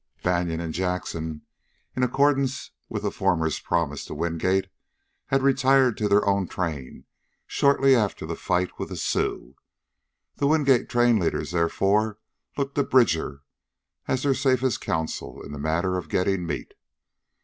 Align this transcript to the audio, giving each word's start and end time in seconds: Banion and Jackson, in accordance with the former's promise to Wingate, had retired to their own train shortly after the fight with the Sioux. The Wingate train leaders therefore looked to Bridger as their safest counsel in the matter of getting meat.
Banion 0.23 0.59
and 0.59 0.73
Jackson, 0.73 1.43
in 1.95 2.01
accordance 2.01 2.71
with 2.89 3.03
the 3.03 3.11
former's 3.11 3.59
promise 3.59 4.03
to 4.05 4.15
Wingate, 4.15 4.65
had 5.27 5.43
retired 5.43 5.95
to 5.97 6.07
their 6.09 6.25
own 6.27 6.47
train 6.47 7.05
shortly 7.45 7.93
after 7.95 8.25
the 8.25 8.35
fight 8.35 8.79
with 8.79 8.89
the 8.89 8.95
Sioux. 8.95 9.55
The 10.37 10.47
Wingate 10.47 10.89
train 10.89 11.19
leaders 11.19 11.51
therefore 11.51 12.17
looked 12.57 12.73
to 12.73 12.83
Bridger 12.83 13.43
as 14.07 14.23
their 14.23 14.33
safest 14.33 14.81
counsel 14.81 15.39
in 15.43 15.51
the 15.51 15.59
matter 15.59 15.99
of 15.99 16.09
getting 16.09 16.47
meat. 16.47 16.73